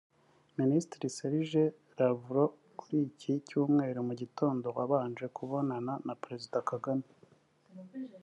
[0.59, 7.07] Minisitiri Sergey Lavrov kuri iki Cyumweru mu gitondo wabanje kubonana na Perezida Kagame